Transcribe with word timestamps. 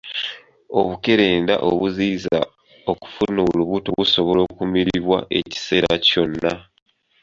Obukerenda 0.79 1.53
obuziyiza 1.69 2.37
okufuna 2.91 3.39
olubuto 3.49 3.89
busobola 3.97 4.41
okumiribwa 4.49 5.17
ekiseera 5.39 5.93
kyonna. 6.05 6.53